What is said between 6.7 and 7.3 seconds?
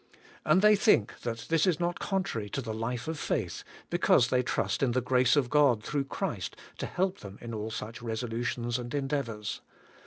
to help